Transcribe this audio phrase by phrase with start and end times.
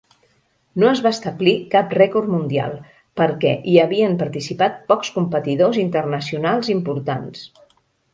[0.83, 2.73] No es va establir cap rècord mundial,
[3.21, 7.45] perquè hi havien participat pocs competidors internacionals importants.